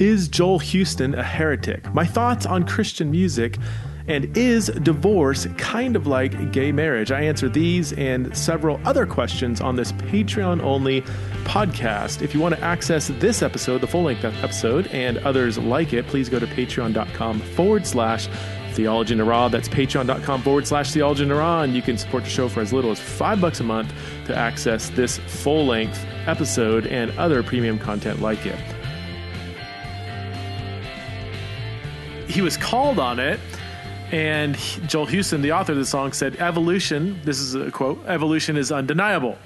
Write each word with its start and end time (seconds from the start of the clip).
Is 0.00 0.28
Joel 0.28 0.58
Houston 0.60 1.14
a 1.14 1.22
heretic? 1.22 1.92
My 1.92 2.06
thoughts 2.06 2.46
on 2.46 2.64
Christian 2.64 3.10
music. 3.10 3.58
And 4.08 4.34
is 4.34 4.68
divorce 4.82 5.46
kind 5.58 5.94
of 5.94 6.06
like 6.06 6.52
gay 6.52 6.72
marriage? 6.72 7.12
I 7.12 7.20
answer 7.20 7.50
these 7.50 7.92
and 7.92 8.34
several 8.34 8.80
other 8.86 9.04
questions 9.04 9.60
on 9.60 9.76
this 9.76 9.92
Patreon 9.92 10.62
only 10.62 11.02
podcast. 11.44 12.22
If 12.22 12.32
you 12.32 12.40
want 12.40 12.54
to 12.54 12.60
access 12.62 13.08
this 13.08 13.42
episode, 13.42 13.82
the 13.82 13.86
full 13.86 14.04
length 14.04 14.24
episode, 14.24 14.86
and 14.86 15.18
others 15.18 15.58
like 15.58 15.92
it, 15.92 16.06
please 16.06 16.30
go 16.30 16.38
to 16.38 16.46
patreon.com 16.46 17.40
forward 17.40 17.86
slash 17.86 18.26
Theology 18.72 19.12
in. 19.12 19.18
That's 19.18 19.68
patreon.com 19.68 20.42
forward 20.42 20.66
slash 20.66 20.92
Theology 20.92 21.24
in. 21.24 21.30
And 21.30 21.76
you 21.76 21.82
can 21.82 21.98
support 21.98 22.24
the 22.24 22.30
show 22.30 22.48
for 22.48 22.62
as 22.62 22.72
little 22.72 22.90
as 22.90 22.98
five 22.98 23.38
bucks 23.38 23.60
a 23.60 23.64
month 23.64 23.92
to 24.26 24.34
access 24.34 24.88
this 24.88 25.18
full 25.18 25.66
length 25.66 26.02
episode 26.26 26.86
and 26.86 27.16
other 27.18 27.42
premium 27.42 27.78
content 27.78 28.22
like 28.22 28.46
it. 28.46 28.58
He 32.30 32.42
was 32.42 32.56
called 32.56 32.98
on 32.98 33.18
it. 33.18 33.40
And 34.12 34.56
Joel 34.88 35.06
Houston, 35.06 35.42
the 35.42 35.52
author 35.52 35.72
of 35.72 35.78
the 35.78 35.86
song, 35.86 36.12
said, 36.12 36.36
Evolution, 36.36 37.20
this 37.24 37.38
is 37.38 37.54
a 37.54 37.70
quote, 37.70 38.02
evolution 38.06 38.56
is 38.56 38.72
undeniable 38.72 39.36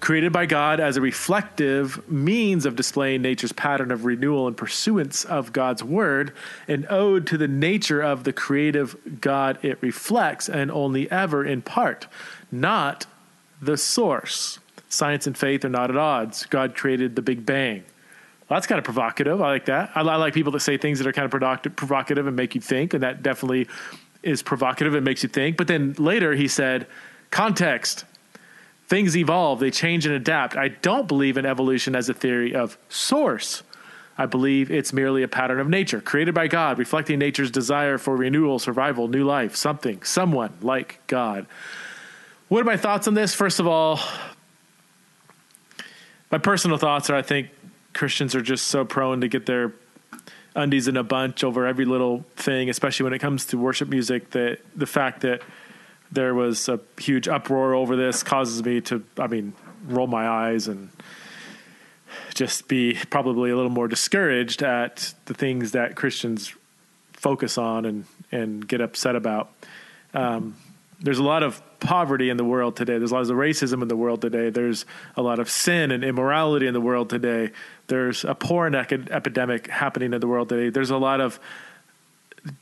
created 0.00 0.32
by 0.32 0.46
God 0.46 0.80
as 0.80 0.96
a 0.96 1.00
reflective 1.00 2.08
means 2.10 2.64
of 2.66 2.74
displaying 2.74 3.22
nature's 3.22 3.52
pattern 3.52 3.90
of 3.90 4.04
renewal 4.04 4.46
and 4.46 4.56
pursuance 4.56 5.24
of 5.26 5.52
God's 5.52 5.84
word, 5.84 6.32
an 6.66 6.86
ode 6.88 7.26
to 7.28 7.38
the 7.38 7.46
nature 7.46 8.00
of 8.00 8.24
the 8.24 8.32
creative 8.32 8.96
God 9.20 9.58
it 9.62 9.78
reflects, 9.82 10.48
and 10.48 10.70
only 10.70 11.10
ever 11.10 11.44
in 11.44 11.62
part, 11.62 12.06
not 12.50 13.06
the 13.60 13.76
source. 13.76 14.58
Science 14.88 15.26
and 15.26 15.36
faith 15.36 15.64
are 15.64 15.68
not 15.68 15.90
at 15.90 15.96
odds. 15.96 16.46
God 16.46 16.74
created 16.74 17.14
the 17.14 17.22
Big 17.22 17.46
Bang. 17.46 17.84
Well, 18.50 18.56
that's 18.56 18.66
kind 18.66 18.80
of 18.80 18.84
provocative. 18.84 19.40
I 19.40 19.48
like 19.48 19.66
that. 19.66 19.92
I, 19.94 20.00
I 20.00 20.16
like 20.16 20.34
people 20.34 20.50
that 20.52 20.60
say 20.60 20.76
things 20.76 20.98
that 20.98 21.06
are 21.06 21.12
kind 21.12 21.32
of 21.32 21.76
provocative 21.76 22.26
and 22.26 22.34
make 22.34 22.56
you 22.56 22.60
think, 22.60 22.94
and 22.94 23.04
that 23.04 23.22
definitely 23.22 23.68
is 24.24 24.42
provocative 24.42 24.96
and 24.96 25.04
makes 25.04 25.22
you 25.22 25.28
think. 25.28 25.56
But 25.56 25.68
then 25.68 25.94
later 25.98 26.34
he 26.34 26.48
said, 26.48 26.88
context 27.30 28.04
things 28.88 29.16
evolve, 29.16 29.60
they 29.60 29.70
change 29.70 30.04
and 30.04 30.16
adapt. 30.16 30.56
I 30.56 30.66
don't 30.66 31.06
believe 31.06 31.36
in 31.36 31.46
evolution 31.46 31.94
as 31.94 32.08
a 32.08 32.14
theory 32.14 32.52
of 32.52 32.76
source. 32.88 33.62
I 34.18 34.26
believe 34.26 34.68
it's 34.68 34.92
merely 34.92 35.22
a 35.22 35.28
pattern 35.28 35.60
of 35.60 35.68
nature, 35.68 36.00
created 36.00 36.34
by 36.34 36.48
God, 36.48 36.76
reflecting 36.76 37.20
nature's 37.20 37.52
desire 37.52 37.98
for 37.98 38.16
renewal, 38.16 38.58
survival, 38.58 39.06
new 39.06 39.24
life, 39.24 39.54
something, 39.54 40.02
someone 40.02 40.52
like 40.60 40.98
God. 41.06 41.46
What 42.48 42.62
are 42.62 42.64
my 42.64 42.76
thoughts 42.76 43.06
on 43.06 43.14
this? 43.14 43.32
First 43.32 43.60
of 43.60 43.68
all, 43.68 44.00
my 46.32 46.38
personal 46.38 46.76
thoughts 46.76 47.08
are 47.10 47.14
I 47.14 47.22
think 47.22 47.50
Christians 47.92 48.34
are 48.34 48.42
just 48.42 48.68
so 48.68 48.84
prone 48.84 49.20
to 49.20 49.28
get 49.28 49.46
their 49.46 49.72
undies 50.54 50.88
in 50.88 50.96
a 50.96 51.02
bunch 51.02 51.44
over 51.44 51.66
every 51.66 51.84
little 51.84 52.24
thing, 52.36 52.68
especially 52.68 53.04
when 53.04 53.12
it 53.12 53.18
comes 53.18 53.46
to 53.46 53.58
worship 53.58 53.88
music, 53.88 54.30
that 54.30 54.58
the 54.74 54.86
fact 54.86 55.22
that 55.22 55.42
there 56.12 56.34
was 56.34 56.68
a 56.68 56.80
huge 56.98 57.28
uproar 57.28 57.74
over 57.74 57.96
this 57.96 58.22
causes 58.22 58.64
me 58.64 58.80
to, 58.82 59.02
I 59.18 59.28
mean, 59.28 59.52
roll 59.86 60.06
my 60.06 60.28
eyes 60.28 60.66
and 60.68 60.90
just 62.34 62.68
be 62.68 62.98
probably 63.10 63.50
a 63.50 63.56
little 63.56 63.70
more 63.70 63.86
discouraged 63.86 64.62
at 64.62 65.14
the 65.26 65.34
things 65.34 65.72
that 65.72 65.94
Christians 65.94 66.54
focus 67.12 67.58
on 67.58 67.84
and, 67.84 68.04
and 68.32 68.66
get 68.66 68.80
upset 68.80 69.14
about. 69.14 69.52
Um, 70.14 70.56
there's 71.00 71.18
a 71.18 71.22
lot 71.22 71.42
of 71.42 71.62
poverty 71.80 72.28
in 72.28 72.36
the 72.36 72.44
world 72.44 72.76
today. 72.76 72.98
There's 72.98 73.10
a 73.10 73.14
lot 73.14 73.22
of 73.22 73.30
racism 73.30 73.82
in 73.82 73.88
the 73.88 73.96
world 73.96 74.20
today. 74.20 74.50
There's 74.50 74.84
a 75.16 75.22
lot 75.22 75.38
of 75.38 75.50
sin 75.50 75.90
and 75.90 76.04
immorality 76.04 76.66
in 76.66 76.74
the 76.74 76.80
world 76.80 77.08
today. 77.08 77.50
There's 77.86 78.24
a 78.24 78.34
porn 78.34 78.74
epidemic 78.74 79.66
happening 79.68 80.12
in 80.12 80.20
the 80.20 80.26
world 80.26 80.50
today. 80.50 80.68
There's 80.68 80.90
a 80.90 80.98
lot 80.98 81.20
of 81.20 81.40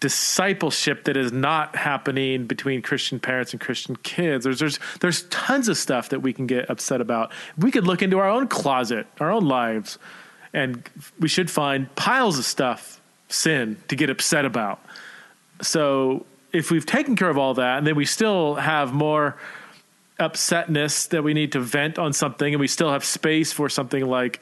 discipleship 0.00 1.04
that 1.04 1.16
is 1.16 1.32
not 1.32 1.76
happening 1.76 2.46
between 2.46 2.82
Christian 2.82 3.20
parents 3.20 3.52
and 3.52 3.60
Christian 3.60 3.96
kids. 3.96 4.44
There's 4.44 4.58
there's 4.58 4.78
there's 5.00 5.22
tons 5.24 5.68
of 5.68 5.76
stuff 5.76 6.08
that 6.10 6.20
we 6.20 6.32
can 6.32 6.46
get 6.46 6.70
upset 6.70 7.00
about. 7.00 7.32
We 7.56 7.70
could 7.70 7.86
look 7.86 8.02
into 8.02 8.18
our 8.18 8.28
own 8.28 8.48
closet, 8.48 9.06
our 9.20 9.30
own 9.30 9.46
lives, 9.46 9.98
and 10.52 10.82
we 11.18 11.28
should 11.28 11.50
find 11.50 11.94
piles 11.94 12.38
of 12.38 12.44
stuff, 12.44 13.00
sin, 13.28 13.76
to 13.88 13.96
get 13.96 14.10
upset 14.10 14.44
about. 14.44 14.80
So 15.60 16.26
if 16.58 16.72
we've 16.72 16.84
taken 16.84 17.14
care 17.14 17.30
of 17.30 17.38
all 17.38 17.54
that, 17.54 17.78
and 17.78 17.86
then 17.86 17.94
we 17.94 18.04
still 18.04 18.56
have 18.56 18.92
more 18.92 19.36
upsetness 20.18 21.08
that 21.10 21.22
we 21.22 21.32
need 21.32 21.52
to 21.52 21.60
vent 21.60 21.98
on 21.98 22.12
something, 22.12 22.52
and 22.52 22.60
we 22.60 22.66
still 22.66 22.90
have 22.90 23.04
space 23.04 23.52
for 23.52 23.68
something 23.68 24.04
like 24.04 24.40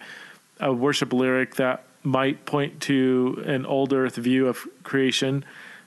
a 0.59 0.72
worship 0.72 1.12
lyric 1.12 1.56
that 1.56 1.84
might 2.03 2.47
point 2.47 2.81
to 2.81 3.43
an 3.47 3.66
old 3.66 3.93
earth 3.93 4.16
view 4.16 4.49
of 4.49 4.66
creation, 4.82 5.44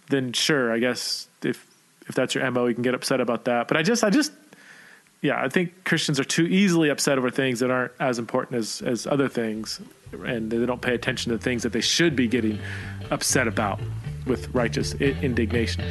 then 0.10 0.32
sure, 0.34 0.72
I 0.72 0.78
guess 0.78 1.28
if 1.42 1.66
if 2.08 2.16
that's 2.16 2.36
your 2.36 2.50
mo, 2.52 2.66
you 2.66 2.74
can 2.74 2.84
get 2.84 2.94
upset 2.94 3.22
about 3.22 3.46
that. 3.46 3.68
But 3.68 3.78
I 3.78 3.82
just 3.82 4.04
I 4.04 4.12
just 4.12 4.32
yeah, 5.22 5.42
I 5.42 5.50
think 5.50 5.84
Christians 5.84 6.20
are 6.20 6.24
too 6.24 6.46
easily 6.46 6.90
upset 6.90 7.18
over 7.18 7.30
things 7.30 7.60
that 7.60 7.72
aren't 7.72 7.94
as 8.00 8.20
important 8.20 8.58
as 8.60 8.82
as 8.82 9.08
other 9.08 9.28
things, 9.28 9.82
and 10.12 10.52
they 10.52 10.64
don't 10.66 10.82
pay 10.82 10.94
attention 10.94 11.32
to 11.32 11.40
things 11.40 11.64
that 11.64 11.74
they 11.74 11.82
should 11.82 12.16
be 12.16 12.28
getting 12.28 12.60
upset 13.10 13.48
about 13.48 13.80
with 14.26 14.54
righteous 14.54 14.94
indignation. 14.96 15.84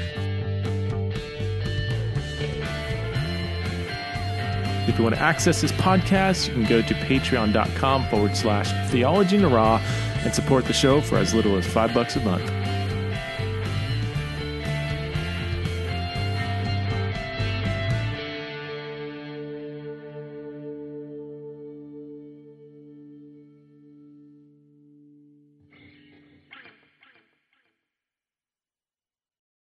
If 4.98 5.02
you 5.02 5.04
want 5.04 5.14
to 5.14 5.22
access 5.22 5.60
this 5.60 5.70
podcast, 5.70 6.48
you 6.48 6.54
can 6.54 6.64
go 6.64 6.82
to 6.82 6.92
patreon.com 6.92 8.08
forward 8.08 8.36
slash 8.36 8.90
theology 8.90 9.36
and 9.36 10.34
support 10.34 10.64
the 10.64 10.72
show 10.72 11.00
for 11.00 11.18
as 11.18 11.32
little 11.32 11.56
as 11.56 11.64
five 11.64 11.94
bucks 11.94 12.16
a 12.16 12.20
month. 12.20 12.42